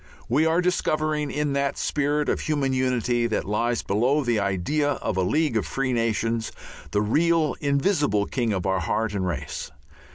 [0.27, 5.15] We are discovering in that spirit of human unity that lies below the idea of
[5.15, 6.51] a League of Free Nations
[6.89, 9.69] the real invisible king of our heart and race.